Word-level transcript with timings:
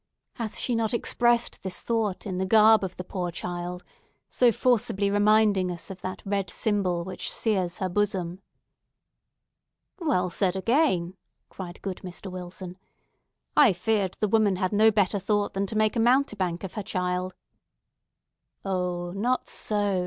Hath 0.33 0.57
she 0.57 0.73
not 0.73 0.95
expressed 0.95 1.61
this 1.61 1.79
thought 1.79 2.25
in 2.25 2.39
the 2.39 2.45
garb 2.47 2.83
of 2.83 2.95
the 2.95 3.03
poor 3.03 3.29
child, 3.29 3.83
so 4.27 4.51
forcibly 4.51 5.11
reminding 5.11 5.69
us 5.69 5.91
of 5.91 6.01
that 6.01 6.23
red 6.25 6.49
symbol 6.49 7.03
which 7.03 7.31
sears 7.31 7.77
her 7.77 7.87
bosom?" 7.87 8.41
"Well 9.99 10.31
said 10.31 10.55
again!" 10.55 11.17
cried 11.49 11.83
good 11.83 11.97
Mr. 11.97 12.31
Wilson. 12.31 12.79
"I 13.55 13.73
feared 13.73 14.15
the 14.19 14.27
woman 14.27 14.55
had 14.55 14.73
no 14.73 14.89
better 14.89 15.19
thought 15.19 15.53
than 15.53 15.67
to 15.67 15.77
make 15.77 15.95
a 15.95 15.99
mountebank 15.99 16.63
of 16.63 16.73
her 16.73 16.81
child!" 16.81 17.35
"Oh, 18.65 19.11
not 19.11 19.47
so! 19.47 19.99